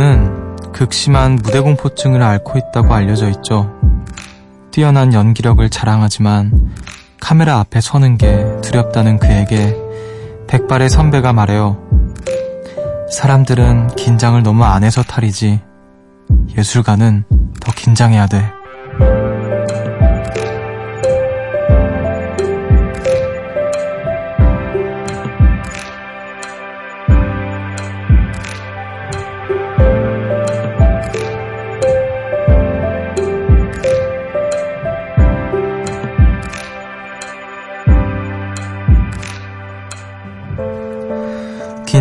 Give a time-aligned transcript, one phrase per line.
[0.00, 3.70] 저는 극심한 무대공포증을 앓고 있다고 알려져 있죠.
[4.70, 6.72] 뛰어난 연기력을 자랑하지만
[7.20, 9.76] 카메라 앞에 서는 게 두렵다는 그에게
[10.48, 11.76] 백발의 선배가 말해요.
[13.10, 15.60] 사람들은 긴장을 너무 안 해서 탈이지.
[16.56, 17.24] 예술가는
[17.60, 18.59] 더 긴장해야 돼.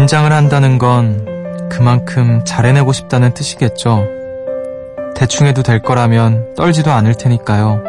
[0.09, 4.07] 긴장을 한다는 건 그만큼 잘해내고 싶다는 뜻이겠죠.
[5.15, 7.83] 대충 해도 될 거라면 떨지도 않을 테니까요.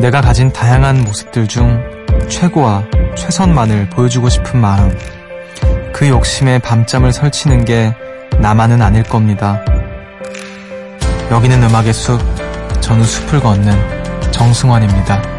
[0.00, 1.80] 내가 가진 다양한 모습들 중
[2.28, 2.82] 최고와
[3.16, 4.90] 최선만을 보여주고 싶은 마음.
[5.92, 7.94] 그 욕심에 밤잠을 설치는 게
[8.40, 9.64] 나만은 아닐 겁니다.
[11.30, 12.20] 여기는 음악의 숲,
[12.80, 15.37] 저는 숲을 걷는 정승환입니다.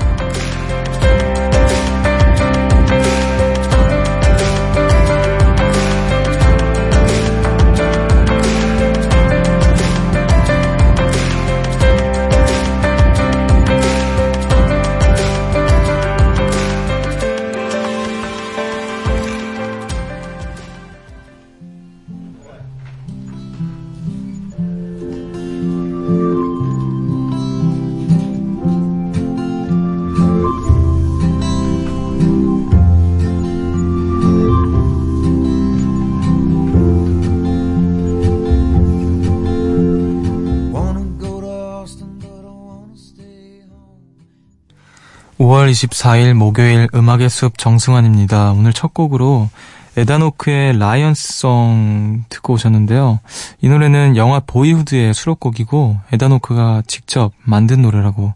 [45.69, 48.53] (5월 24일) 목요일 음악의 숲 정승환입니다.
[48.53, 49.49] 오늘 첫 곡으로
[49.97, 53.19] 에다노크의 라이언스송 듣고 오셨는데요.
[53.61, 58.33] 이 노래는 영화 보이후드의 수록곡이고 에다노크가 직접 만든 노래라고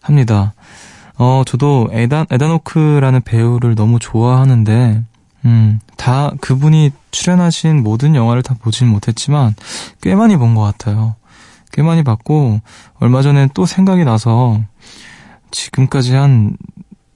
[0.00, 0.54] 합니다.
[1.18, 5.02] 어, 저도 에다, 에다노크라는 배우를 너무 좋아하는데,
[5.44, 9.54] 음, 다 그분이 출연하신 모든 영화를 다 보진 못했지만
[10.00, 11.14] 꽤 많이 본 것 같아요.
[11.72, 12.60] 꽤 많이 봤고
[12.98, 14.60] 얼마 전에 또 생각이 나서
[15.50, 16.56] 지금까지 한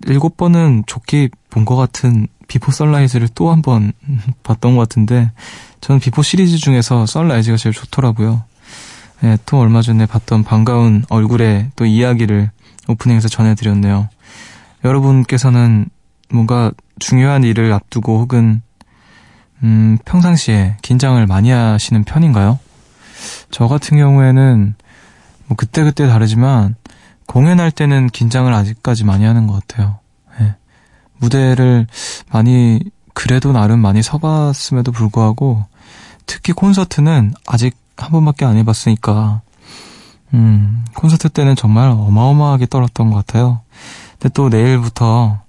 [0.06, 3.93] 일곱 번은 좋게 본 것 같은 비포 선라이즈를 또 한 번
[4.43, 5.31] 봤던 것 같은데
[5.81, 8.44] 저는 비포 시리즈 중에서 선라이즈가 제일 좋더라고요.
[9.21, 12.50] 네, 또 얼마 전에 봤던 반가운 얼굴의 또 이야기를
[12.89, 14.09] 오프닝에서 전해드렸네요.
[14.84, 15.87] 여러분께서는
[16.31, 18.61] 뭔가 중요한 일을 앞두고 혹은
[19.62, 22.59] 음, 평상시에 긴장을 많이 하시는 편인가요?
[23.50, 24.75] 저 같은 경우에는
[25.47, 26.75] 뭐 그때그때 다르지만
[27.27, 29.99] 공연할 때는 긴장을 아직까지 많이 하는 것 같아요.
[30.39, 30.55] 네.
[31.19, 31.87] 무대를
[32.31, 32.81] 많이
[33.15, 35.65] 그래도 나름 많이 서봤음에도 불구하고
[36.27, 39.41] 특히 콘서트는 아직 한 번밖에 안 해봤으니까
[40.35, 43.61] 음, 콘서트 때는 정말 어마어마하게 떨었던 것 같아요.
[44.19, 45.41] 근데 또 내일부터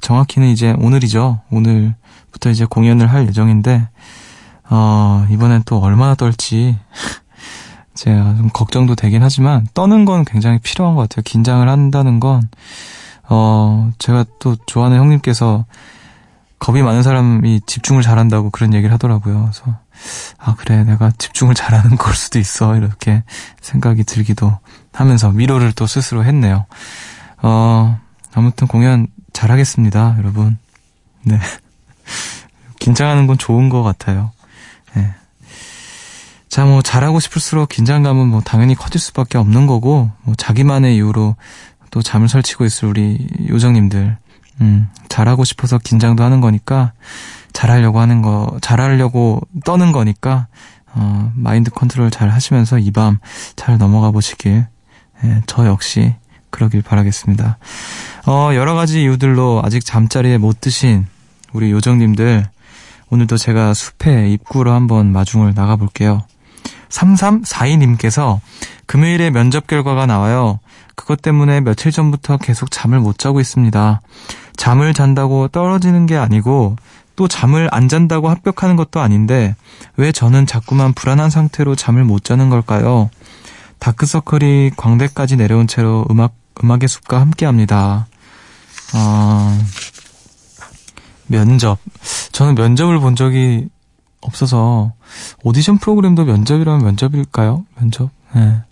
[0.00, 1.40] 정확히는 이제 오늘이죠.
[1.50, 3.88] 오늘부터 이제 공연을 할 예정인데
[4.70, 6.76] 어, 이번엔 또 얼마나 떨지
[8.02, 11.22] 제가 좀 걱정도 되긴 하지만 떠는 건 굉장히 필요한 것 같아요.
[11.22, 12.48] 긴장을 한다는 건
[13.28, 15.64] 어, 제가 또 좋아하는 형님께서
[16.58, 19.42] 겁이 많은 사람이 집중을 잘한다고 그런 얘기를 하더라고요.
[19.42, 19.78] 그래서
[20.36, 23.22] 아 그래 내가 집중을 잘하는 걸 수도 있어 이렇게
[23.60, 24.58] 생각이 들기도
[24.92, 26.66] 하면서 위로를 또 스스로 했네요.
[27.40, 28.00] 어
[28.34, 30.58] 아무튼 공연 잘하겠습니다, 여러분.
[31.22, 31.38] 네
[32.80, 34.32] 긴장하는 건 좋은 것 같아요.
[34.94, 35.14] 네.
[36.52, 41.34] 자, 뭐, 잘하고 싶을수록 긴장감은 뭐, 당연히 커질 수밖에 없는 거고, 뭐, 자기만의 이유로
[41.90, 44.18] 또 잠을 설치고 있을 우리 요정님들,
[44.60, 46.92] 음, 잘하고 싶어서 긴장도 하는 거니까,
[47.54, 50.46] 잘하려고 하는 거, 잘하려고 떠는 거니까,
[50.92, 53.18] 어, 마인드 컨트롤 잘 하시면서 이 밤
[53.56, 54.66] 잘 넘어가 보시길,
[55.24, 56.14] 예, 저 역시
[56.50, 57.56] 그러길 바라겠습니다.
[58.26, 61.06] 어, 여러 가지 이유들로 아직 잠자리에 못 드신
[61.54, 62.44] 우리 요정님들,
[63.08, 66.20] 오늘도 제가 숲에 입구로 한번 마중을 나가볼게요.
[66.92, 68.40] 3342님께서
[68.86, 70.60] 금요일에 면접 결과가 나와요.
[70.94, 74.00] 그것 때문에 며칠 전부터 계속 잠을 못 자고 있습니다.
[74.56, 76.76] 잠을 잔다고 떨어지는 게 아니고
[77.16, 79.54] 또 잠을 안 잔다고 합격하는 것도 아닌데
[79.96, 83.10] 왜 저는 자꾸만 불안한 상태로 잠을 못 자는 걸까요?
[83.78, 88.06] 다크서클이 광대까지 내려온 채로 음악, 음악의 숲과 함께 합니다.
[88.94, 89.58] 어,
[91.26, 91.78] 면접.
[92.30, 93.68] 저는 면접을 본 적이
[94.22, 94.92] 없어서
[95.42, 97.64] 오디션 프로그램도 면접이라면 면접일까요?
[97.76, 98.10] 면접.
[98.34, 98.62] 네.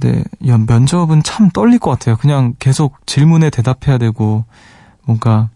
[0.00, 2.16] 근데 면접은 참 떨릴 것 같아요.
[2.16, 4.44] 그냥 계속 질문에 대답해야 되고
[5.04, 5.48] 뭔가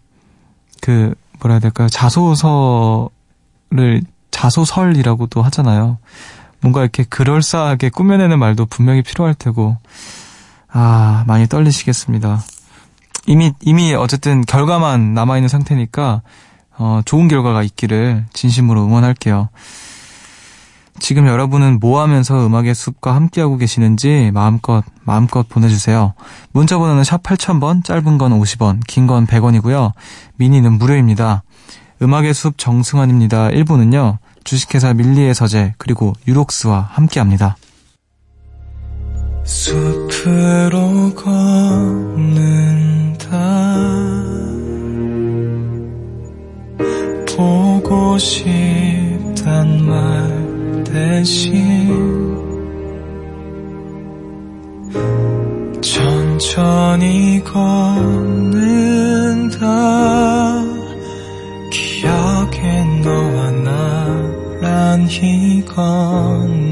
[0.81, 1.89] 그 뭐라 해야 될까요?
[1.89, 3.09] 자소서를
[4.31, 5.97] 자소설이라고도 하잖아요.
[6.61, 9.77] 뭔가 이렇게 그럴싸하게 꾸며내는 말도 분명히 필요할 테고,
[10.69, 12.41] 아, 많이 떨리시겠습니다.
[13.27, 16.21] 이미, 이미 어쨌든 결과만 남아 있는 상태니까,
[16.77, 19.49] 어, 좋은 결과가 있기를 진심으로 응원할게요.
[20.99, 26.13] 지금 여러분은 뭐 하면서 음악의 숲과 함께하고 계시는지 마음껏, 마음껏 보내주세요.
[26.51, 29.91] 문자 번호는 샵 8000번, 짧은 건 50원, 긴 건 100원이고요.
[30.37, 31.43] 미니는 무료입니다.
[32.01, 33.49] 음악의 숲 정승환입니다.
[33.49, 37.57] 1부는요, 주식회사 밀리의 서재, 그리고 유록스와 함께 합니다.
[39.43, 43.27] 숲으로 걷는다.
[47.37, 52.35] 보고 싶단 말 대신
[55.79, 57.67] 천천히 걷는다.
[61.71, 63.51] 기억에 너와
[64.61, 66.65] 나란히 걷는다.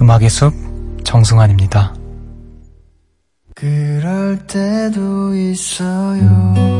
[0.00, 0.52] 음악의 숲
[1.04, 1.94] 정승환입니다.
[3.54, 6.77] 그럴 때도 있어요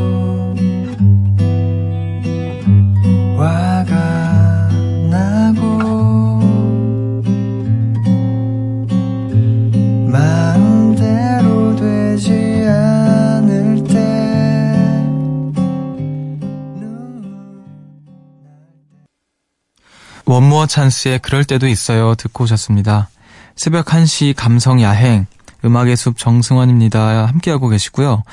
[20.59, 23.09] 원모어 찬스의 그럴 때도 있어요 듣고 오셨습니다.
[23.55, 25.27] 새벽 1시 감성 야행
[25.65, 27.27] 음악의 숲 정승환입니다.
[27.27, 28.25] 함께하고 계시고요.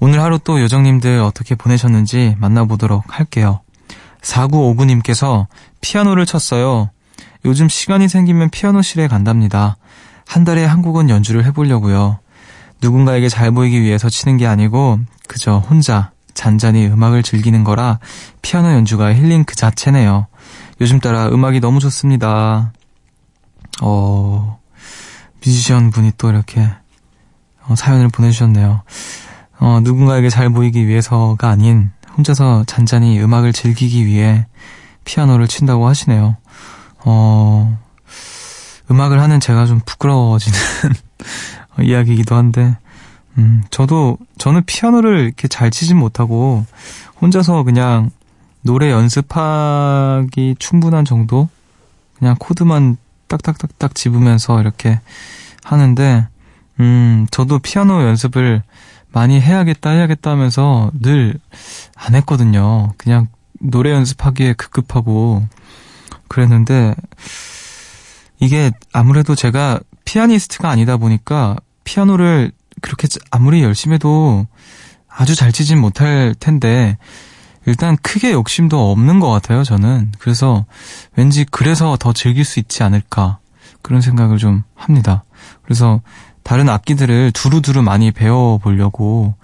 [0.00, 3.60] 오늘 하루 또 요정님들 어떻게 보내셨는지 만나보도록 할게요.
[4.22, 5.46] 4959님께서
[5.82, 6.90] 피아노를 쳤어요.
[7.44, 9.76] 요즘 시간이 생기면 피아노실에 간답니다.
[10.26, 12.18] 한 달에 한 곡은 연주를 해보려고요.
[12.80, 17.98] 누군가에게 잘 보이기 위해서 치는 게 아니고 그저 혼자 잔잔히 음악을 즐기는 거라
[18.40, 20.29] 피아노 연주가 힐링 그 자체네요.
[20.80, 22.72] 요즘 따라 음악이 너무 좋습니다.
[23.82, 24.58] 어,
[25.44, 26.70] 뮤지션 분이 또 이렇게
[27.66, 28.82] 어, 사연을 보내주셨네요.
[29.58, 34.46] 어, 누군가에게 잘 보이기 위해서가 아닌 혼자서 잔잔히 음악을 즐기기 위해
[35.04, 36.36] 피아노를 친다고 하시네요.
[37.04, 37.78] 어,
[38.90, 40.58] 음악을 하는 제가 좀 부끄러워지는
[41.82, 42.76] 이야기이기도 한데,
[43.38, 46.64] 음, 저도, 저는 피아노를 이렇게 잘 치진 못하고,
[47.20, 48.10] 혼자서 그냥
[48.62, 51.48] 노래 연습하기 충분한 정도?
[52.18, 52.96] 그냥 코드만
[53.28, 55.00] 딱딱딱딱 집으면서 이렇게
[55.64, 56.26] 하는데,
[56.80, 58.62] 음, 저도 피아노 연습을
[59.12, 61.38] 많이 해야겠다, 해야겠다 하면서 늘
[61.96, 62.92] 안 했거든요.
[62.96, 63.28] 그냥
[63.60, 65.46] 노래 연습하기에 급급하고
[66.28, 66.94] 그랬는데,
[68.38, 74.46] 이게 아무래도 제가 피아니스트가 아니다 보니까 피아노를 그렇게 아무리 열심히 해도
[75.08, 76.96] 아주 잘 치진 못할 텐데,
[77.66, 80.12] 일단 크게 욕심도 없는 것 같아요, 저는.
[80.18, 80.64] 그래서
[81.16, 83.38] 왠지 그래서 더 즐길 수 있지 않을까.
[83.82, 85.24] 그런 생각을 좀 합니다.
[85.62, 86.00] 그래서
[86.42, 89.34] 다른 악기들을 두루두루 많이 배워보려고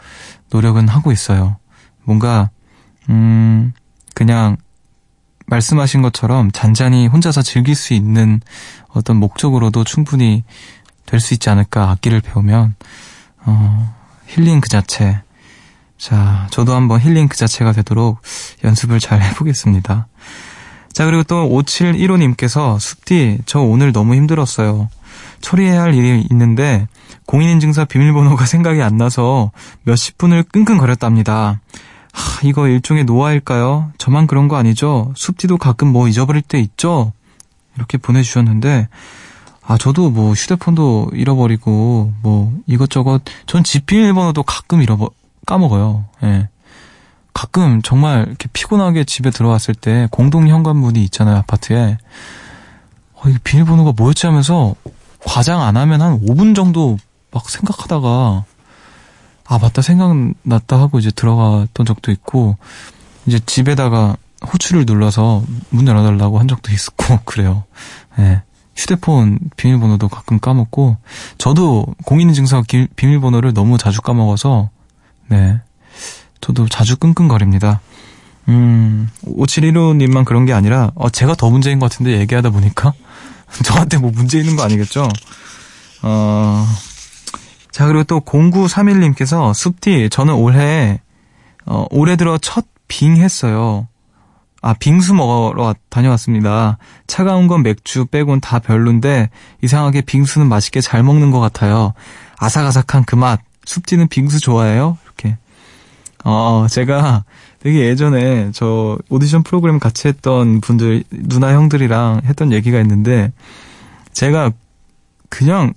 [0.50, 1.56] 노력은 하고 있어요.
[2.04, 2.50] 뭔가,
[3.08, 3.72] 음,
[4.14, 4.56] 그냥
[5.46, 8.40] 말씀하신 것처럼 잔잔히 혼자서 즐길 수 있는
[8.88, 10.42] 어떤 목적으로도 충분히
[11.04, 12.74] 될 수 있지 않을까, 악기를 배우면.
[13.44, 13.94] 어,
[14.26, 15.22] 힐링 그 자체.
[15.98, 18.20] 자, 저도 한번 힐링 그 자체가 되도록
[18.64, 20.06] 연습을 잘 해보겠습니다.
[20.92, 24.88] 자, 그리고 또 5715님께서 숲디, 저 오늘 너무 힘들었어요.
[25.40, 26.86] 처리해야 할 일이 있는데
[27.26, 29.50] 공인인증서 비밀번호가 생각이 안 나서
[29.82, 31.60] 몇십 분을 끙끙거렸답니다.
[32.12, 33.92] 하, 이거 일종의 노화일까요?
[33.98, 35.12] 저만 그런 거 아니죠?
[35.16, 37.12] 숲디도 가끔 뭐 잊어버릴 때 있죠?
[37.76, 38.88] 이렇게 보내주셨는데,
[39.66, 45.10] 아, 저도 뭐 휴대폰도 잃어버리고, 뭐 이것저것, 전 집 비밀번호도 가끔 잃어버,
[45.46, 46.04] 까먹어요.
[46.24, 46.48] 예.
[47.32, 51.98] 가끔 정말 이렇게 피곤하게 집에 들어왔을 때 공동 현관문이 있잖아요, 아파트에.
[53.14, 54.74] 어, 이 비밀번호가 뭐였지 하면서
[55.24, 56.96] 과장 안 하면 한 5분 정도
[57.30, 58.44] 막 생각하다가
[59.48, 62.56] 아, 맞다 생각났다 하고 이제 들어갔던 적도 있고
[63.26, 64.16] 이제 집에다가
[64.52, 67.64] 호출을 눌러서 문 열어달라고 한 적도 있었고 그래요.
[68.18, 68.42] 예.
[68.76, 70.96] 휴대폰 비밀번호도 가끔 까먹고
[71.38, 72.64] 저도 공인인증서
[72.96, 74.70] 비밀번호를 너무 자주 까먹어서
[75.28, 75.60] 네.
[76.40, 77.80] 저도 자주 끙끙거립니다.
[78.48, 82.92] 음, 5715님만 그런 게 아니라, 어, 제가 더 문제인 것 같은데 얘기하다 보니까?
[83.64, 85.08] 저한테 뭐 문제 있는 거 아니겠죠?
[86.02, 86.66] 어,
[87.72, 91.00] 자, 그리고 또 0931님께서, 숲디, 저는 올해,
[91.64, 93.88] 어, 올해 들어 첫 빙 했어요.
[94.62, 96.78] 아, 빙수 먹으러 다녀왔습니다.
[97.06, 99.30] 차가운 건 맥주 빼곤 다 별론데,
[99.62, 101.92] 이상하게 빙수는 맛있게 잘 먹는 것 같아요.
[102.38, 104.98] 아삭아삭한 그 맛, 숲디는 빙수 좋아해요?
[105.16, 105.38] 이렇게.
[106.24, 107.24] 어, 제가
[107.60, 113.32] 되게 예전에 저 오디션 프로그램 같이 했던 분들, 누나 형들이랑 했던 얘기가 있는데,
[114.12, 114.52] 제가
[115.28, 115.72] 그냥,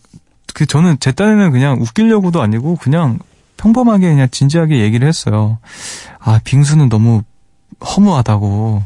[0.53, 3.19] 그 저는 제 딴에는 그냥 웃기려고도 아니고, 그냥
[3.57, 5.59] 평범하게 그냥 진지하게 얘기를 했어요.
[6.19, 7.23] 아, 빙수는 너무
[7.83, 8.83] 허무하다고.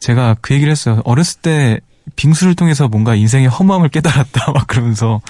[0.00, 1.00] 제가 그 얘기를 했어요.
[1.04, 1.80] 어렸을 때
[2.16, 4.52] 빙수를 통해서 뭔가 인생의 허무함을 깨달았다.
[4.52, 5.20] 막 그러면서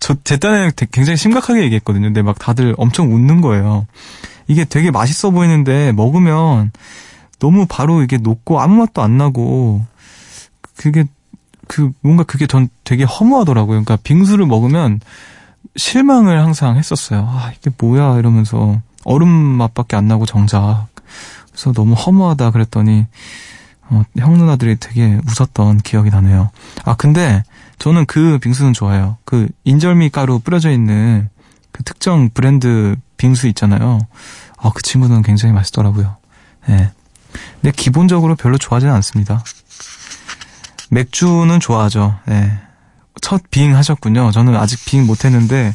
[0.00, 2.06] 저 제 딴에는 굉장히 심각하게 얘기했거든요.
[2.06, 3.86] 근데 막 다들 엄청 웃는 거예요.
[4.48, 6.72] 이게 되게 맛있어 보이는데 먹으면
[7.38, 9.84] 너무 바로 이게 녹고 아무 맛도 안 나고
[10.76, 11.04] 그게
[11.68, 13.82] 그 뭔가 그게 전 되게 허무하더라고요.
[13.82, 15.00] 그러니까 빙수를 먹으면
[15.76, 17.26] 실망을 항상 했었어요.
[17.28, 20.86] 아, 이게 뭐야 이러면서 얼음 맛밖에 안 나고 정작.
[21.50, 23.06] 그래서 너무 허무하다 그랬더니
[23.92, 26.50] 어, 형 누나들이 되게 웃었던 기억이 나네요.
[26.84, 27.44] 아 근데
[27.78, 29.18] 저는 그 빙수는 좋아요.
[29.24, 31.28] 그 인절미 가루 뿌려져 있는
[31.72, 34.00] 그 특정 브랜드 빙수 있잖아요.
[34.56, 36.16] 아 그 친구는 굉장히 맛있더라고요.
[36.68, 36.72] 예.
[36.72, 36.90] 네.
[37.60, 39.42] 근데 기본적으로 별로 좋아하지는 않습니다.
[40.90, 42.18] 맥주는 좋아하죠.
[42.28, 42.32] 예.
[42.32, 42.58] 네.
[43.20, 44.30] 첫빙 하셨군요.
[44.30, 45.74] 저는 아직 빙 못했는데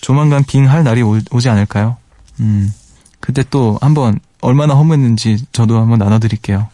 [0.00, 1.96] 조만간 빙할 날이 오, 지 않을까요?
[2.40, 2.72] 음.
[3.20, 6.68] 그때 또 한번 얼마나 허무했는지 저도 한번 나눠드릴게요.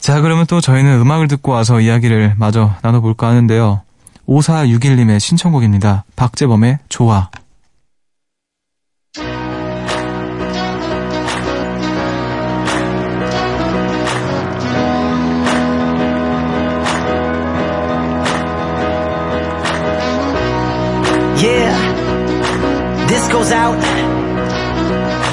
[0.00, 3.82] 자, 그러면 또 저희는 음악을 듣고 와서 이야기를 마저 나눠볼까 하는데요.
[4.26, 6.04] 5461님의 신청곡입니다.
[6.16, 7.30] 박재범의 좋아.
[23.38, 23.78] goes out.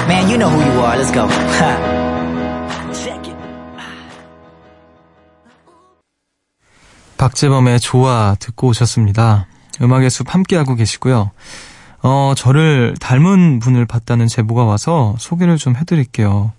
[0.08, 0.96] Man, you know who you are.
[0.96, 1.26] Let's go.
[7.26, 9.48] 박재범의 좋아 듣고 오셨습니다.
[9.82, 11.32] 음악의 숲 함께하고 계시고요.
[12.04, 16.52] 어, 저를 닮은 분을 봤다는 제보가 와서 소개를 좀 해드릴게요.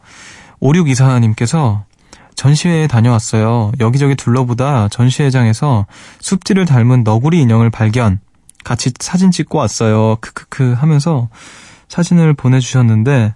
[0.62, 1.84] 5624님께서
[2.36, 3.72] 전시회에 다녀왔어요.
[3.80, 5.86] 여기저기 둘러보다 전시회장에서
[6.20, 8.20] 숲지를 닮은 너구리 인형을 발견.
[8.66, 10.18] 같이 사진 찍고 왔어요.
[10.20, 11.30] 크크크 하면서
[11.88, 13.34] 사진을 보내주셨는데,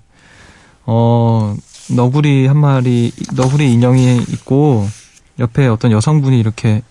[0.86, 1.56] 어,
[1.96, 4.86] 너구리 한 마리, 너구리 인형이 있고,
[5.40, 6.82] 옆에 어떤 여성분이 이렇게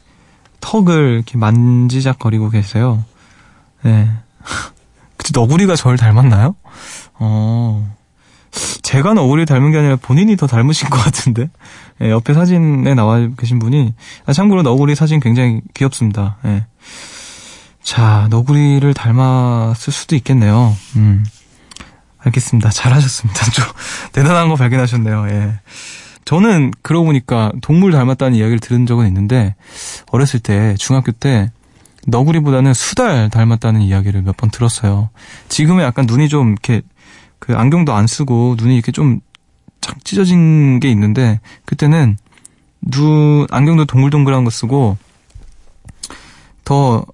[0.61, 3.05] 턱을 이렇게 만지작거리고 계세요.
[3.83, 4.11] 네.
[5.17, 6.55] 그치, 너구리가 저를 닮았나요?
[7.15, 7.97] 어,
[8.83, 11.49] 제가 너구리 닮은 게 아니라 본인이 더 닮으신 것 같은데.
[11.99, 13.95] 네, 옆에 사진에 나와 계신 분이,
[14.27, 16.39] 아, 참고로 너구리 사진 굉장히 귀엽습니다.
[16.43, 16.65] 네.
[17.83, 20.75] 자, 너구리를 닮았을 수도 있겠네요.
[20.97, 21.25] 음.
[22.19, 22.71] 알겠습니다.
[22.71, 23.51] 잘하셨습니다.
[23.51, 23.65] 좀
[24.13, 25.29] 대단한 거 발견하셨네요.
[25.31, 25.61] 예.
[26.25, 29.55] 저는 그러고 보니까 동물 닮았다는 이야기를 들은 적은 있는데
[30.11, 31.51] 어렸을 때 중학교 때
[32.07, 35.11] 너구리보다는 수달 닮았다는 이야기를 몇 번 들었어요.
[35.49, 36.83] 지금은 약간 눈이 좀 이렇게
[37.39, 39.21] 그 안경도 안 쓰고 눈이 이렇게 좀
[40.05, 42.17] 찢어진 게 있는데 그때는
[42.83, 44.97] 눈 안경도 동글동글한 거 쓰고
[46.65, 47.05] 더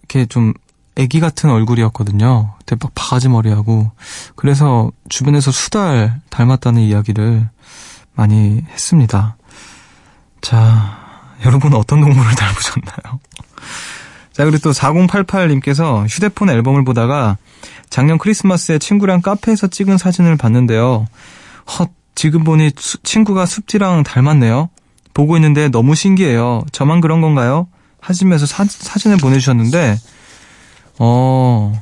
[0.00, 0.52] 이렇게 좀
[0.96, 2.54] 애기 같은 얼굴이었거든요.
[2.66, 3.92] 대박 바가지 머리하고.
[4.34, 7.48] 그래서 주변에서 수달 닮았다는 이야기를
[8.18, 9.36] 많이 했습니다.
[10.40, 10.98] 자,
[11.44, 13.20] 여러분은 어떤 동물을 닮으셨나요?
[14.32, 17.38] 자, 그리고 또 4088님께서 휴대폰 앨범을 보다가
[17.90, 21.06] 작년 크리스마스에 친구랑 카페에서 찍은 사진을 봤는데요.
[21.78, 24.68] 헛, 지금 보니 수, 친구가 숲지랑 닮았네요.
[25.14, 26.64] 보고 있는데 너무 신기해요.
[26.72, 27.68] 저만 그런 건가요?
[28.00, 29.96] 하시면서 사, 사진을 보내주셨는데,
[30.98, 31.72] 어,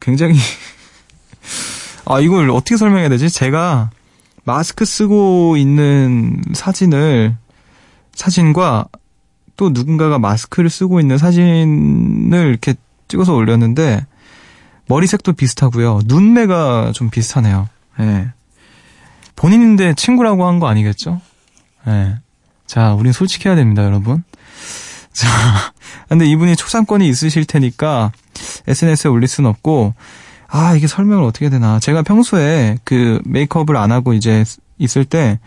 [0.00, 0.34] 굉장히,
[2.10, 3.28] 아, 이걸 어떻게 설명해야 되지?
[3.28, 3.90] 제가
[4.44, 7.36] 마스크 쓰고 있는 사진을,
[8.14, 8.86] 사진과
[9.56, 12.74] 또 누군가가 마스크를 쓰고 있는 사진을 이렇게
[13.08, 14.06] 찍어서 올렸는데,
[14.86, 16.00] 머리색도 비슷하고요.
[16.06, 17.68] 눈매가 좀 비슷하네요.
[17.98, 18.04] 예.
[18.04, 18.28] 네.
[19.36, 21.20] 본인인데 친구라고 한 거 아니겠죠?
[21.86, 21.90] 예.
[21.90, 22.14] 네.
[22.66, 24.22] 자, 우린 솔직해야 됩니다, 여러분.
[25.12, 25.28] 자,
[26.08, 28.12] 근데 이분이 초상권이 있으실 테니까
[28.66, 29.92] SNS에 올릴 수는 없고,
[30.50, 31.78] 아, 이게 설명을 어떻게 되나.
[31.78, 34.44] 제가 평소에 그 메이크업을 안 하고 이제
[34.78, 35.38] 있을 때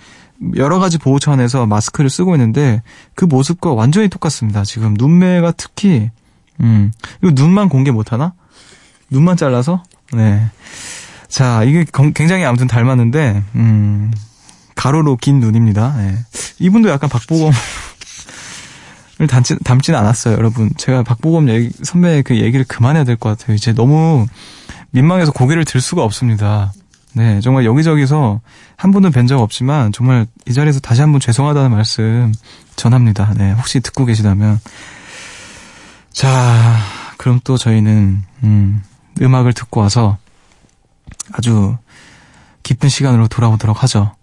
[0.56, 2.82] 여러 가지 보호 차원에서 마스크를 쓰고 있는데
[3.16, 4.64] 그 모습과 완전히 똑같습니다.
[4.64, 6.10] 지금 눈매가 특히,
[6.60, 6.92] 음,
[7.22, 8.34] 이거 눈만 공개 못 하나?
[9.10, 9.84] 눈만 잘라서?
[10.14, 10.46] 네.
[11.28, 14.12] 자, 이게 굉장히 아무튼 닮았는데, 음,
[14.76, 15.96] 가로로 긴 눈입니다.
[15.98, 16.16] 네.
[16.60, 17.54] 이분도 약간 박보검
[19.22, 20.72] 을 닮지, 닮지는 않았어요, 여러분.
[20.78, 23.56] 제가 박보검 얘기, 선배의 그 얘기를 그만해야 될 것 같아요.
[23.56, 24.26] 이제 너무
[24.92, 26.74] 민망해서 고개를 들 수가 없습니다.
[27.14, 28.40] 네, 정말 여기저기서
[28.78, 32.34] 한 분은 뵌 적 없지만 정말 이 자리에서 다시 한번 죄송하다는 말씀
[32.76, 33.34] 전합니다.
[33.36, 34.60] 네, 혹시 듣고 계시다면.
[36.12, 36.78] 자,
[37.18, 38.84] 그럼 또 저희는, 음,
[39.22, 40.18] 음악을 듣고 와서
[41.34, 41.78] 아주
[42.64, 44.16] 기쁜 시간으로 돌아오도록 하죠.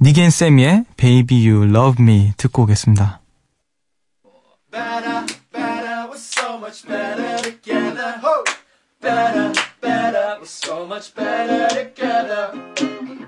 [0.00, 3.20] 니겐 세미의 Baby You Love Me 듣고 오겠습니다.
[4.70, 5.26] Better,
[9.00, 12.44] better, better we're so much better together.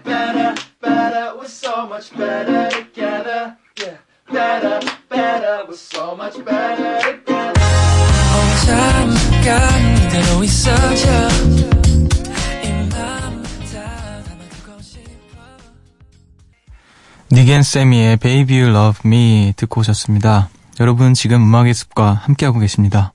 [0.05, 3.57] Better, better, we're so much better together.
[3.77, 3.99] Yeah.
[4.31, 7.53] Better, better, we're so much better together.
[8.65, 11.29] 잠깐 이대로 있어줘.
[17.33, 20.51] 니겐 세미의 Baby You Love Me 듣고 오셨습니다.
[20.81, 23.15] 여러분 지금 음악의 숲과 함께하고 계십니다.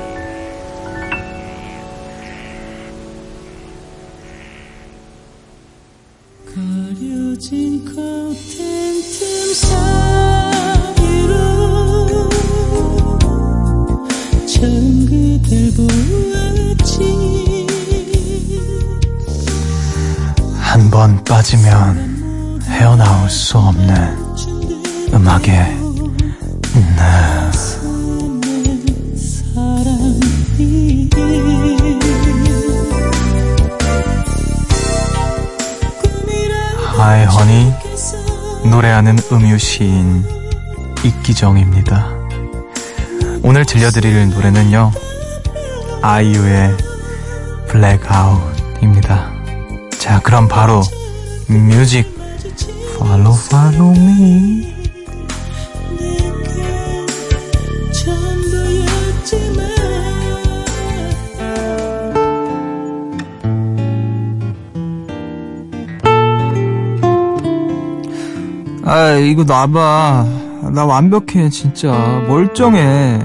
[20.91, 24.17] 한번 빠지면 헤어나올 수 없는
[25.13, 25.77] 음악의
[26.97, 27.51] 늪.
[36.97, 37.73] 하이 허니
[38.69, 40.25] 노래하는 음유 시인
[41.05, 42.09] 이기정입니다.
[43.43, 44.91] 오늘 들려드릴 노래는요.
[46.01, 46.75] 아이유의
[47.69, 49.30] 블랙아웃입니다.
[50.01, 50.81] 자, 그럼 바로
[51.47, 52.07] 뮤직
[52.95, 54.73] follow follow me
[68.83, 70.25] 아, 이거 놔봐.
[70.73, 72.23] 나 완벽해, 진짜.
[72.27, 73.19] 멀쩡해.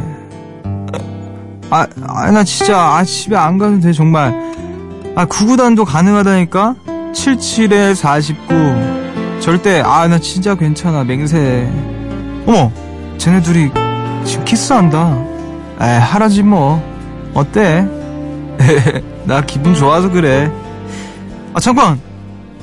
[1.71, 4.47] 아, 아, 나 진짜, 아, 집에 안 가도 돼, 정말.
[5.19, 6.75] 아, 구구단도 가능하다니까?
[7.15, 9.41] 77에 49.
[9.41, 11.67] 절대, 아, 나 진짜 괜찮아, 맹세.
[12.47, 12.71] 어머,
[13.17, 13.71] 쟤네 둘이
[14.27, 15.17] 지금 키스한다.
[15.81, 16.83] 에, 하라지 뭐.
[17.33, 17.89] 어때?
[19.25, 20.53] 나 기분 좋아서 그래.
[21.55, 21.99] 아, 잠깐!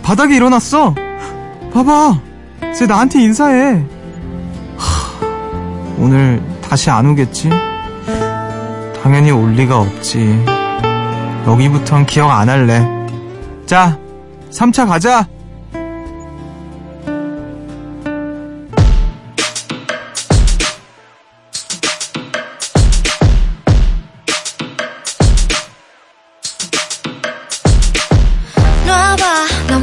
[0.04, 0.94] 바닥에 일어났어!
[1.74, 2.20] 봐봐!
[2.78, 3.84] 쟤 나한테 인사해.
[4.78, 5.26] 하,
[5.98, 7.50] 오늘 다시 안 오겠지?
[9.02, 10.63] 당연히 올 리가 없지.
[11.46, 12.86] 여기부턴 기억 안 할래.
[13.66, 13.98] 자,
[14.52, 15.28] 3차 가자!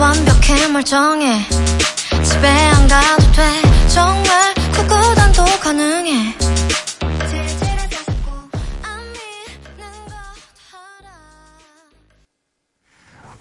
[0.01, 1.46] 완벽해 멀쩡해.
[2.25, 6.39] 집에 안 가도 돼 정말 구구단도 가능해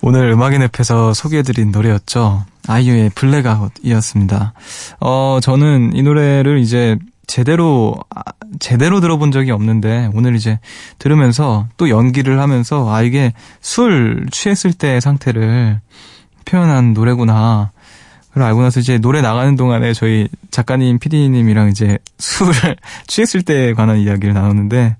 [0.01, 2.45] 오늘 음악의 늪에서 소개해드린 노래였죠.
[2.67, 4.53] 아이유의 블랙아웃이었습니다.
[5.01, 8.21] 어, 저는 이 노래를 이제 제대로, 아,
[8.59, 10.59] 제대로 들어본 적이 없는데, 오늘 이제
[10.97, 15.81] 들으면서 또 연기를 하면서, 아, 이게 술 취했을 때의 상태를
[16.45, 17.71] 표현한 노래구나.
[18.29, 23.97] 그걸 알고 나서 이제 노래 나가는 동안에 저희 작가님, PD님이랑 이제 술을 취했을 때에 관한
[23.99, 24.95] 이야기를 나누는데,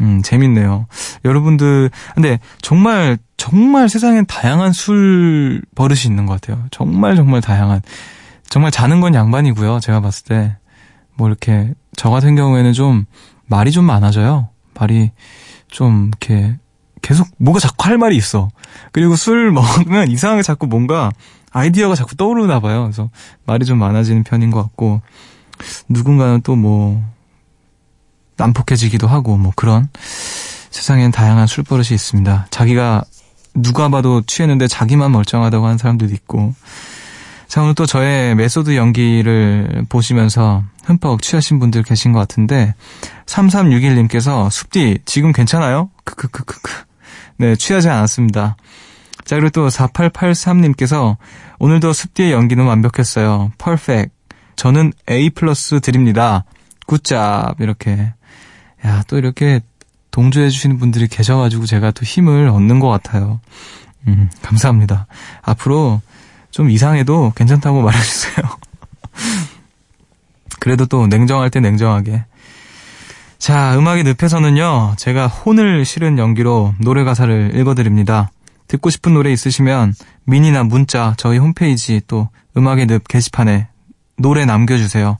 [0.00, 0.86] 음, 재밌네요.
[1.24, 6.64] 여러분들, 근데 정말, 정말 세상엔 다양한 술 버릇이 있는 것 같아요.
[6.70, 7.82] 정말, 정말 다양한.
[8.48, 9.80] 정말 자는 건 양반이고요.
[9.80, 10.56] 제가 봤을 때.
[11.14, 13.04] 뭐 이렇게, 저 같은 경우에는 좀,
[13.46, 14.48] 말이 좀 많아져요.
[14.74, 15.10] 말이
[15.68, 16.56] 좀, 이렇게,
[17.02, 18.48] 계속 뭐가 자꾸 할 말이 있어.
[18.92, 21.10] 그리고 술 먹으면 이상하게 자꾸 뭔가
[21.50, 22.82] 아이디어가 자꾸 떠오르나 봐요.
[22.84, 23.10] 그래서
[23.44, 25.02] 말이 좀 많아지는 편인 것 같고
[25.88, 27.02] 누군가는 또 뭐
[28.42, 29.88] 난폭해지기도 하고 뭐 그런
[30.70, 32.46] 세상엔 다양한 술버릇이 있습니다.
[32.50, 33.04] 자기가
[33.54, 36.54] 누가 봐도 취했는데 자기만 멀쩡하다고 하는 사람들도 있고
[37.46, 42.74] 자 오늘 또 저의 메소드 연기를 보시면서 흠뻑 취하신 분들 계신 것 같은데
[43.26, 45.90] 3361님께서 숲디 지금 괜찮아요?
[46.04, 46.72] 크크크크크
[47.38, 48.56] 네 취하지 않았습니다.
[49.24, 51.16] 자, 그리고 또 4883님께서
[51.58, 53.52] 오늘도 숲디의 연기는 완벽했어요.
[53.58, 54.10] perfect.
[54.56, 56.44] 저는 A 플러스 드립니다.
[56.86, 57.60] good job.
[57.60, 58.12] 이렇게.
[58.84, 59.60] 야, 또 이렇게
[60.10, 63.40] 동조해주시는 분들이 계셔가지고 제가 또 힘을 얻는 것 같아요.
[64.06, 65.06] 음, 감사합니다.
[65.42, 66.00] 앞으로
[66.50, 68.46] 좀 이상해도 괜찮다고 말해주세요.
[70.60, 72.24] 그래도 또 냉정할 때 냉정하게.
[73.38, 78.30] 자, 음악의 늪에서는요, 제가 혼을 실은 연기로 노래 가사를 읽어드립니다.
[78.68, 83.66] 듣고 싶은 노래 있으시면 미니나 문자, 저희 홈페이지 또 음악의 늪 게시판에
[84.16, 85.18] 노래 남겨주세요.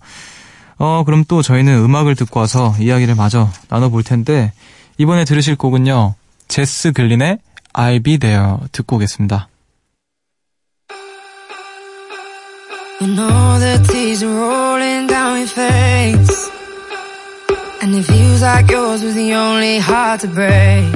[0.84, 4.50] 어, 그럼 또 저희는 음악을 듣고 와서 이야기를 마저 나눠볼 텐데,
[4.98, 6.16] 이번에 들으실 곡은요,
[6.48, 7.38] 제스 글린의
[7.72, 9.46] I'll Be There 듣고 오겠습니다.
[13.00, 16.50] You know the tears are rolling down your face
[17.80, 20.86] And it feels like yours was the only heart to break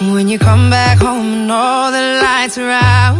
[0.00, 3.16] When you come back home and all the lights are out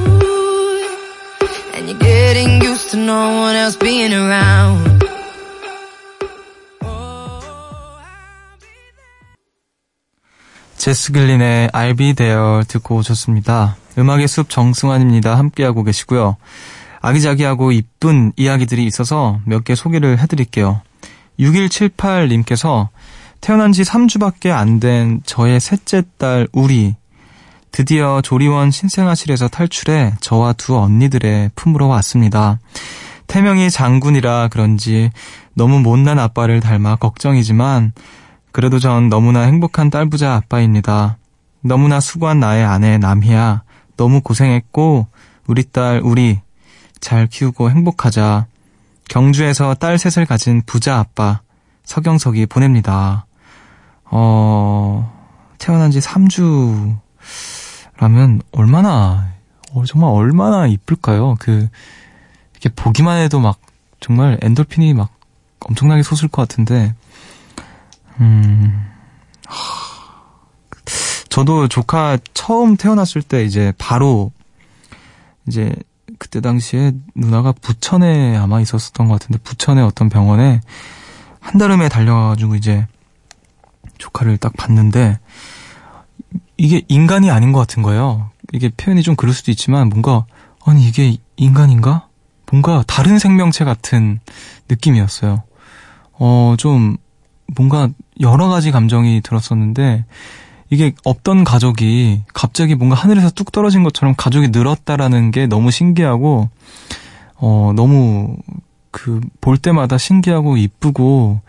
[1.75, 4.94] And you're getting used to no one else being around
[10.85, 13.77] 제스 글린의 I'll be there 듣고 오셨습니다.
[13.97, 15.39] 음악의 숲 정승환입니다.
[15.39, 16.37] 함께하고 계시고요.
[17.01, 20.83] 아기자기하고 이쁜 이야기들이 있어서 몇 개 소개를 해드릴게요.
[21.41, 22.89] 6178님께서
[23.41, 26.97] 태어난 지 3주밖에 안 된 저의 셋째 딸 우리
[27.73, 32.59] 드디어 조리원 신생아실에서 탈출해 저와 두 언니들의 품으로 왔습니다.
[33.27, 35.11] 태명이 장군이라 그런지
[35.55, 37.95] 너무 못난 아빠를 닮아 걱정이지만
[38.55, 41.19] 그래도 전 너무나 행복한 딸부자 아빠입니다.
[41.61, 43.65] 너무나 수고한 나의 아내 남희야.
[43.97, 45.09] 너무 고생했고
[45.49, 46.41] 우리 딸 우리
[47.01, 48.47] 잘 키우고 행복하자.
[49.09, 51.41] 경주에서 딸 셋을 가진 부자 아빠
[51.83, 53.27] 서경석이 보냅니다.
[54.05, 55.13] 어,
[55.59, 57.01] 태어난 지 3주라면
[58.53, 59.33] 얼마나,
[59.73, 61.35] 어, 정말 얼마나 이쁠까요?
[61.41, 61.69] 그,
[62.53, 63.59] 이렇게 보기만 해도 막
[63.99, 65.11] 정말 엔돌핀이 막
[65.59, 66.95] 엄청나게 솟을 것 같은데,
[68.21, 68.91] 음,
[71.29, 74.31] 저도 조카 처음 태어났을 때 이제 바로
[75.49, 75.75] 이제
[76.19, 80.61] 그때 당시에 누나가 부천에 아마 있었었던 것 같은데 부천의 어떤 병원에
[81.41, 82.87] 한달음에 달려가지고 이제
[83.99, 85.19] 조카를 딱 봤는데
[86.57, 88.31] 이게 인간이 아닌 것 같은 거예요.
[88.53, 90.27] 이게 표현이 좀 그럴 수도 있지만 뭔가
[90.65, 92.09] 아니 이게 인간인가?
[92.51, 94.21] 뭔가 다른 생명체 같은
[94.69, 95.43] 느낌이었어요.
[96.13, 96.97] 어, 좀
[97.57, 97.89] 뭔가
[98.21, 100.05] 여러 가지 감정이 들었었는데
[100.71, 106.49] 이게 없던 가족이 갑자기 뭔가 하늘에서 뚝 떨어진 것처럼 가족이 늘었다라는 게 너무 신기하고
[107.37, 108.37] 어 너무
[108.91, 111.41] 그 볼 때마다 신기하고 이쁘고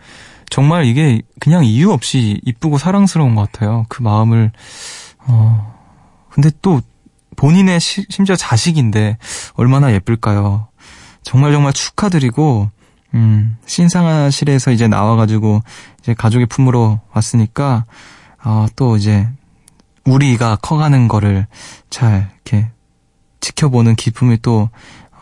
[0.50, 3.86] 정말 이게 그냥 이유 없이 이쁘고 사랑스러운 것 같아요.
[3.88, 4.52] 그 마음을
[5.26, 5.74] 어
[6.30, 6.80] 근데 또
[7.36, 9.16] 본인의 시, 심지어 자식인데
[9.54, 10.68] 얼마나 예쁠까요?
[11.22, 12.70] 정말 정말 축하드리고
[13.16, 15.62] 음, 신상아실에서 이제 나와가지고
[16.00, 17.86] 이제 가족의 품으로 왔으니까
[18.44, 19.28] 어, 또 이제
[20.04, 21.46] 우리가 커가는 거를
[21.90, 22.68] 잘 이렇게
[23.40, 24.68] 지켜보는 기쁨이 또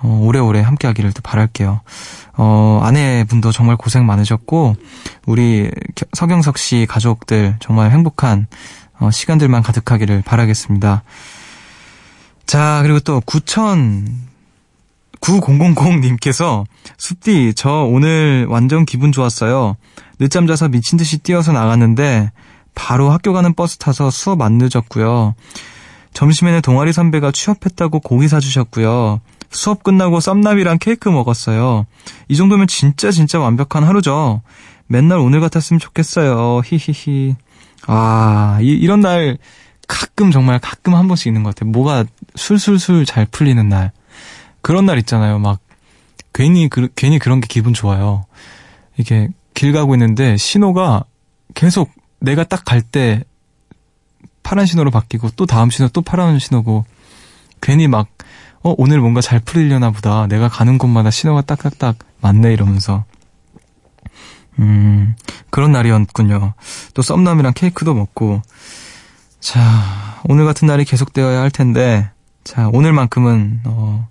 [0.02, 1.80] 어, 오래오래 함께하기를 또 바랄게요.
[2.36, 4.74] 어, 아내분도 정말 고생 많으셨고
[5.26, 5.70] 우리
[6.12, 8.48] 서경석 씨 가족들 정말 행복한
[8.98, 11.04] 어, 시간들만 가득하기를 바라겠습니다.
[12.44, 14.33] 자 그리고 또 9천
[15.24, 16.64] 9000님께서
[16.98, 19.76] 숲디 저 오늘 완전 기분 좋았어요.
[20.18, 22.30] 늦잠 자서 미친 듯이 뛰어서 나갔는데
[22.74, 25.34] 바로 학교 가는 버스 타서 수업 안 늦었고요.
[26.12, 29.20] 점심에는 동아리 선배가 취업했다고 고기 사주셨고요.
[29.50, 31.86] 수업 끝나고 썸남이랑 케이크 먹었어요.
[32.28, 34.42] 이 정도면 진짜 진짜 완벽한 하루죠.
[34.86, 36.60] 맨날 오늘 같았으면 좋겠어요.
[36.64, 37.36] 히히히.
[37.86, 39.38] 아, 이, 이런 날
[39.86, 41.70] 가끔 정말 가끔 한 번씩 있는 것 같아요.
[41.70, 43.92] 뭐가 술술술 잘 풀리는 날.
[44.64, 45.38] 그런 날 있잖아요.
[45.38, 45.60] 막
[46.32, 48.24] 괜히 그, 괜히 그런 게 기분 좋아요.
[48.96, 51.04] 이게 길 가고 있는데 신호가
[51.54, 53.22] 계속 내가 딱 갈 때
[54.42, 56.84] 파란 신호로 바뀌고 또 다음 신호 또 파란 신호고
[57.60, 58.08] 괜히 막
[58.62, 60.26] 어, 오늘 뭔가 잘 풀리려나 보다.
[60.26, 63.04] 내가 가는 곳마다 신호가 딱딱딱 맞네 이러면서.
[64.58, 65.14] 음,
[65.50, 66.54] 그런 날이었군요.
[66.94, 68.40] 또 썸남이랑 케이크도 먹고.
[69.40, 69.60] 자,
[70.24, 72.08] 오늘 같은 날이 계속되어야 할 텐데,
[72.44, 74.08] 자, 오늘만큼은, 어,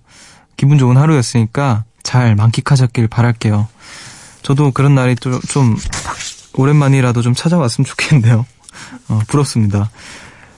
[0.56, 3.66] 기분 좋은 하루였으니까 잘 만끽하셨길 바랄게요.
[4.42, 5.76] 저도 그런 날이 좀, 좀
[6.54, 8.46] 오랜만이라도 좀 찾아왔으면 좋겠네요.
[9.08, 9.90] 어, 부럽습니다.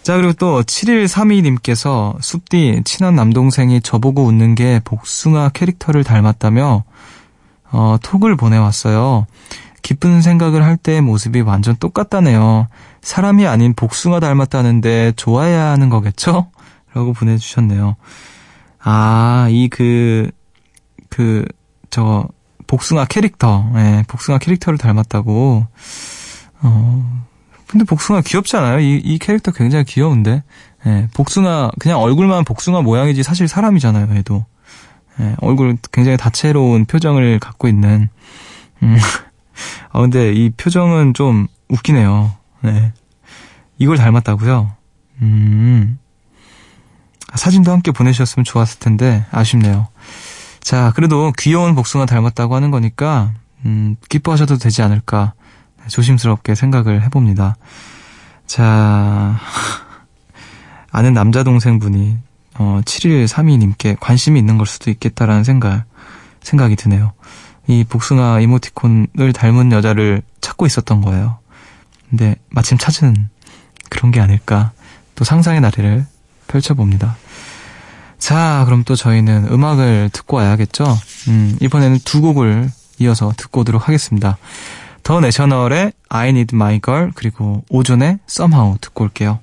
[0.02, 6.84] 자, 그리고 또 7132님께서 숲디 친한 남동생이 저보고 웃는 게 복숭아 캐릭터를 닮았다며
[7.72, 9.26] 어, 톡을 보내왔어요.
[9.82, 12.68] 기쁜 생각을 할 때의 모습이 완전 똑같다네요.
[13.02, 16.50] 사람이 아닌 복숭아 닮았다는데 좋아해야 하는 거겠죠?
[16.92, 17.96] 라고 보내주셨네요.
[18.88, 20.30] 아, 이 그,
[21.10, 21.44] 그,
[21.90, 22.28] 저,
[22.68, 25.66] 복숭아 캐릭터, 예, 복숭아 캐릭터를 닮았다고,
[26.62, 27.24] 어,
[27.66, 28.78] 근데 복숭아 귀엽지 않아요?
[28.78, 30.44] 이, 이 캐릭터 굉장히 귀여운데.
[30.86, 34.46] 예, 복숭아, 그냥 얼굴만 복숭아 모양이지 사실 사람이잖아요, 얘도.
[35.18, 38.08] 예, 얼굴 굉장히 다채로운 표정을 갖고 있는.
[38.84, 38.96] 음.
[39.90, 42.30] 아, 근데 이 표정은 좀 웃기네요.
[42.62, 42.92] 네.
[43.78, 44.70] 이걸 닮았다고요?
[45.22, 45.98] 음.
[47.36, 49.88] 사진도 함께 보내주셨으면 좋았을 텐데, 아쉽네요.
[50.60, 53.32] 자, 그래도 귀여운 복숭아 닮았다고 하는 거니까,
[53.64, 55.34] 음, 기뻐하셔도 되지 않을까,
[55.88, 57.56] 조심스럽게 생각을 해봅니다.
[58.46, 59.38] 자,
[60.90, 62.18] 아는 남자 동생분이,
[62.58, 65.84] 어, 7132님께 관심이 있는 걸 수도 있겠다라는 생각,
[66.42, 67.12] 생각이 드네요.
[67.66, 71.38] 이 복숭아 이모티콘을 닮은 여자를 찾고 있었던 거예요.
[72.08, 73.28] 근데 마침 찾은
[73.90, 74.72] 그런 게 아닐까.
[75.14, 76.06] 또 상상의 나래를
[76.46, 77.16] 펼쳐봅니다.
[78.18, 80.84] 자, 그럼 또 저희는 음악을 듣고 와야겠죠?
[81.28, 84.38] 음, 이번에는 두 곡을 이어서 듣고 오도록 하겠습니다.
[85.02, 89.38] 더 내셔널의 I Need My Girl 그리고 오존의 Somehow 듣고 올게요.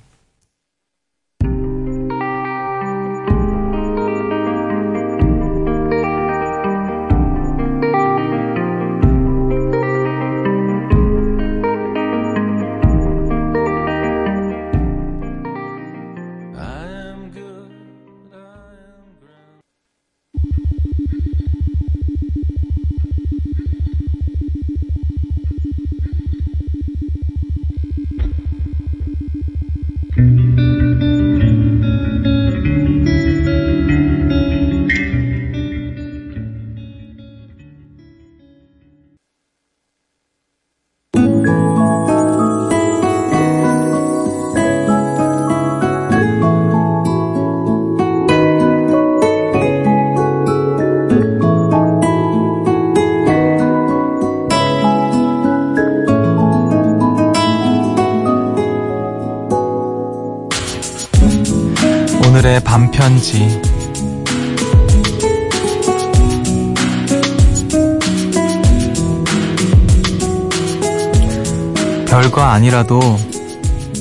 [72.64, 73.00] 아니라도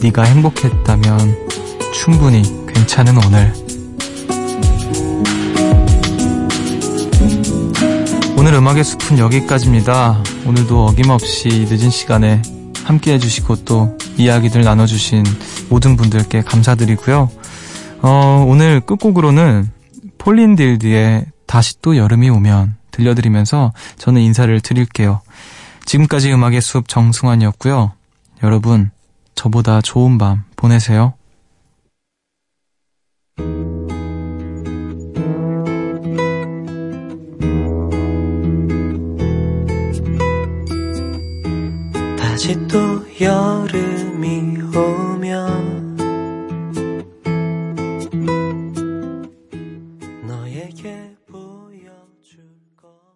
[0.02, 1.48] 네가 행복했다면
[1.94, 3.54] 충분히 괜찮은 오늘
[8.38, 10.24] 오늘 음악의 숲은 여기까지입니다.
[10.46, 12.42] 오늘도 어김없이 늦은 시간에
[12.86, 15.24] 함께 해주시고 또 이야기들 나눠주신
[15.70, 17.30] 모든 분들께 감사드리고요.
[18.02, 19.72] 어, 오늘 끝곡으로는
[20.18, 25.22] 폴린 딜드의 다시 또 여름이 오면 들려드리면서 저는 인사를 드릴게요.
[25.86, 27.92] 지금까지 음악의 숲 정승환이었고요.
[28.44, 28.92] 여러분,
[29.36, 31.14] 저보다 좋은 밤 보내세요.
[42.18, 42.78] 다시 또
[43.22, 45.13] 여름이 오